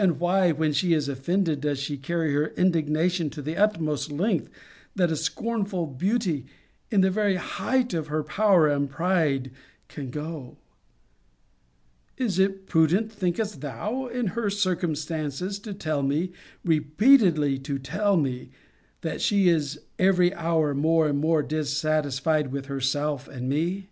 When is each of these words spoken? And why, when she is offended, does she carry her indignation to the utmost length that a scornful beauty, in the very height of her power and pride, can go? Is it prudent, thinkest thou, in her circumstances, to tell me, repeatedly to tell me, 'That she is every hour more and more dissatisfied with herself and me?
And 0.00 0.18
why, 0.18 0.50
when 0.50 0.72
she 0.72 0.92
is 0.94 1.08
offended, 1.08 1.60
does 1.60 1.78
she 1.78 1.96
carry 1.96 2.34
her 2.34 2.48
indignation 2.56 3.30
to 3.30 3.40
the 3.40 3.56
utmost 3.56 4.10
length 4.10 4.50
that 4.96 5.12
a 5.12 5.16
scornful 5.16 5.86
beauty, 5.86 6.46
in 6.90 7.02
the 7.02 7.10
very 7.12 7.36
height 7.36 7.94
of 7.94 8.08
her 8.08 8.24
power 8.24 8.66
and 8.66 8.90
pride, 8.90 9.52
can 9.86 10.10
go? 10.10 10.56
Is 12.16 12.40
it 12.40 12.66
prudent, 12.66 13.12
thinkest 13.12 13.60
thou, 13.60 14.06
in 14.08 14.26
her 14.34 14.50
circumstances, 14.50 15.60
to 15.60 15.72
tell 15.72 16.02
me, 16.02 16.32
repeatedly 16.64 17.60
to 17.60 17.78
tell 17.78 18.16
me, 18.16 18.50
'That 19.02 19.20
she 19.20 19.48
is 19.48 19.78
every 20.00 20.34
hour 20.34 20.74
more 20.74 21.06
and 21.06 21.20
more 21.20 21.44
dissatisfied 21.44 22.50
with 22.50 22.66
herself 22.66 23.28
and 23.28 23.48
me? 23.48 23.86